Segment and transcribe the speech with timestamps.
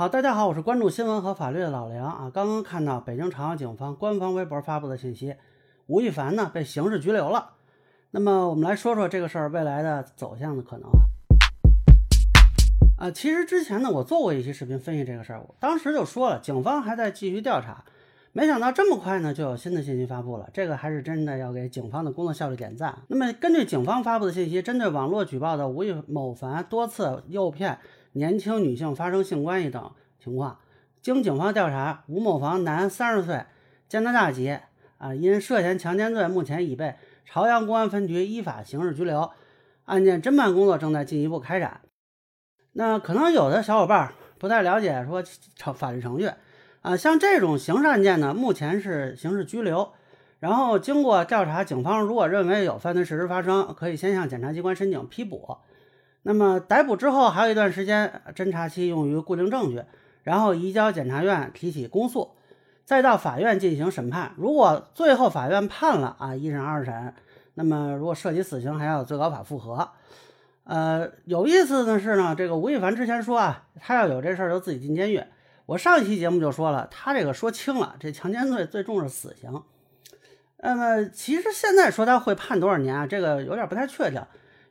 [0.00, 2.30] 好，大家好，我是关注新闻和法律的老梁啊。
[2.32, 5.36] 刚刚看到北京朝阳警方官方微博发布的信息，
[5.88, 7.50] 吴亦凡呢被刑事拘留了。
[8.12, 11.04] 那么我们来说说这个事儿未来的走向的可能啊。
[12.96, 17.84] 啊，其实之前呢我做过一期视频分析这个事儿，我当时就说了，警方还在继续调查，
[18.32, 23.00] 没想到这么快呢就有新的信息发布了，这个还是真的要给警方的工作效率点赞。
[23.08, 27.78] 那么根据警方发布的信息，针对网络举报的吴亦某凡多次诱骗。
[28.12, 30.58] 年轻女性发生性关系等情况，
[31.00, 33.44] 经警方调查，吴某房男，三十岁，
[33.88, 34.58] 加拿大籍，
[34.98, 39.30] 啊，因涉嫌强奸罪，目前已被朝阳公安分局依法刑事拘留，
[39.84, 41.82] 案件侦办工作正在进一步开展。
[42.72, 45.22] 那可能有的小伙伴不太了解说
[45.54, 46.30] 程法律程序，
[46.82, 49.92] 啊，像这种刑事案件呢，目前是刑事拘留，
[50.40, 55.58] 然后经过调查，警方如果认为有犯罪事实发生，可以先向检察机关申请批捕。
[56.22, 59.82] 那么逮捕之后还有一段时间侦查期用于固定证据，
[60.22, 62.32] 然后移交检察院提起公诉，
[62.84, 64.32] 再到法院进行审判。
[64.36, 67.14] 如果最后法院判了啊一审二审，
[67.54, 69.88] 那么如果涉及死刑，还要最高法复核。
[70.64, 75.22] 呃，有意思的是呢，这个吴亦凡之前说啊，他要有这事儿就自己进监狱。
[75.66, 79.62] 我上一期节目就说了，他这个说轻了，这强奸罪最重是死刑。
[80.58, 84.22] 那么其实现在说他会判多少年啊，这个有点不太确定。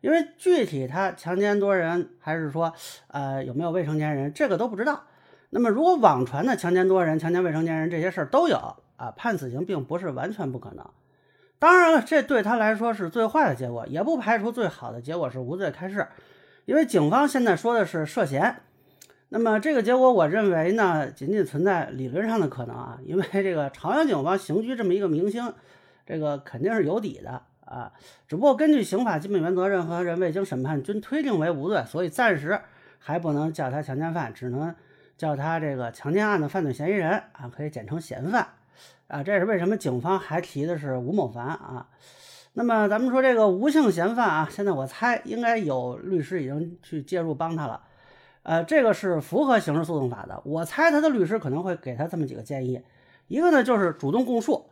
[0.00, 2.72] 因为具体他强奸多人，还是说，
[3.08, 5.02] 呃，有没有未成年人，这个都不知道。
[5.50, 8.56] 那么，如果网传的强奸多人、强奸未成年人这些事儿都有
[8.96, 10.84] 啊，判死刑并不是完全不可能。
[11.58, 16.06] 当然了，这对他来说是最坏的结果，也不排除最好的结果是无罪开释。
[16.66, 18.60] 因为警方现在说的是涉嫌，
[19.30, 22.98] 那么这个结果，我认为呢，仅仅存在理论上的可能啊。
[23.04, 25.52] 因为这个朝阳警方刑拘这么一个明星，
[26.06, 27.42] 这个肯定是有底的。
[27.68, 27.92] 啊，
[28.26, 32.58] 只不过根据刑法基本原则，任何人未经审判均推定为无罪，所以暂时
[32.98, 34.74] 还不能叫他强奸犯，只能
[35.18, 38.48] 叫他这个强奸案的犯罪嫌疑人啊，可以简称嫌犯
[39.08, 39.22] 啊。
[39.22, 41.88] 这是为什么警方还提的是吴某凡啊？
[42.54, 47.82] 那么咱们说这个吴姓嫌犯啊，现在我猜应该有律师已经去介入帮他了，
[48.44, 50.40] 呃，这个是符合刑事诉讼法的。
[50.44, 52.80] 我猜他的律师可能会给他这么几个建议，
[53.26, 54.64] 一个呢就是主动供述。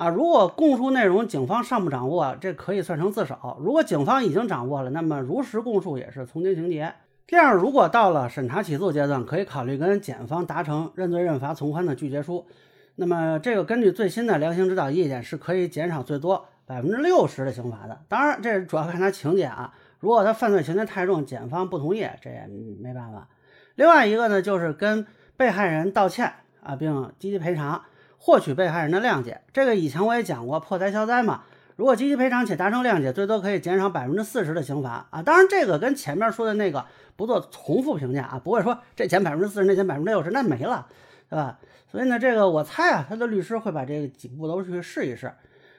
[0.00, 6.94] 啊，如果供述内容警方尚不掌握，这可以算成自首；如果警方已经掌握了，那么如实供述也是从轻情节。
[7.26, 12.46] 第二，如果到了审查起诉阶段，可以考虑跟检方达成认罪认罚从宽的拒绝书。
[12.94, 18.00] 那么这个根据最新的量刑指导意见，是可以减少最多百分之六十的刑罚的。
[18.08, 19.74] 当然，这主要看他情节啊。
[19.98, 22.48] 如果他犯罪情节太重，检方不同意，这也
[22.80, 23.28] 没办法。
[23.74, 25.06] 另外一个呢，就是跟
[25.36, 26.32] 被害人道歉
[26.62, 27.82] 啊，并积极赔偿。
[28.22, 31.40] 获取被害人的谅解，这个以前我也讲过，破财消灾嘛。
[31.76, 35.22] 如果积极赔偿且达成谅解，最多可以减少百分之四十的刑罚啊。
[35.22, 36.84] 当然，这个跟前面说的那个
[37.16, 40.86] 不做重复评价啊，不会说这减百分之四十，那减百分之六十，那没了，
[41.30, 41.58] 对吧？
[41.90, 45.32] 所以呢，这个我猜啊，他的律师会把这几步都去试一试。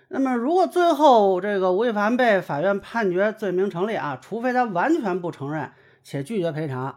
[0.07, 5.69] 那么，如果最后这个吴亦凡被法院判决罪名成立啊，除非他完全不承认
[6.03, 6.96] 且拒绝赔偿。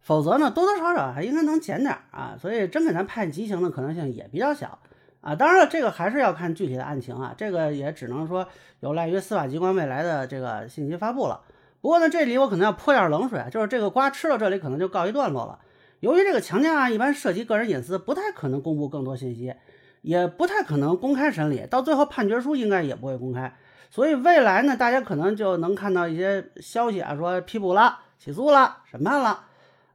[0.00, 4.78] 否则呢，多多少少还应该能减点啊，所以真给咱判极刑的可能性也比较小
[5.20, 5.34] 啊。
[5.34, 8.46] 当然了，这个还是要看具体的案情啊，这个也只能说
[8.80, 11.40] 有赖于司法机关未来的这个信息发布了。
[11.80, 15.58] 不过呢，这里我可能要泼点冷水，就是这个瓜吃到这里可能就告一段落了。
[16.00, 19.54] 由于这个强奸案一般涉及个人隐私，不太可能公布更多信息，
[20.02, 23.54] 也不太可能公开审理，到最后判决书应该也不会公开。
[23.90, 29.44] 所以未来呢，大家可能就能看到一些消息啊，说批捕了、起诉了、审判了。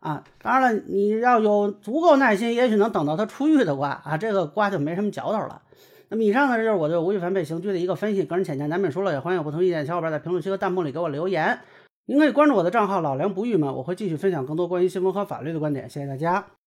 [0.03, 5.61] 啊，当然了，你要有足够耐心，也许能等到他出狱的瓜啊，这个瓜就没什么嚼头了。
[6.09, 11.57] 那么以上呢，就是我对吴亦凡被刑拘的一个分析，个人浅见难免说了，也欢迎有不同意见的小伙伴在评论区和弹幕里给我留言。
[12.05, 15.89] 您可以关注我的账号老梁不郁闷，我会继续分享更多关于新闻和法律的观点。
[15.89, 16.53] 谢谢大家。